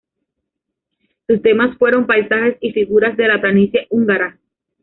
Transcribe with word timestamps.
Sus 1.27 1.43
temas 1.43 1.77
fueron 1.77 2.07
paisajes 2.07 2.57
y 2.59 2.71
figuras 2.71 3.15
de 3.17 3.27
la 3.27 3.39
planicie 3.39 3.85
húngara. 3.91 4.39